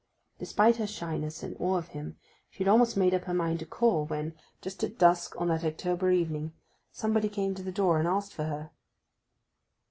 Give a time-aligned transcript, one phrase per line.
[0.39, 2.17] Despite her shyness and awe of him
[2.49, 5.63] she had almost made up her mind to call when, just at dusk on that
[5.63, 6.53] October evening,
[6.91, 8.71] somebody came to the door and asked for her.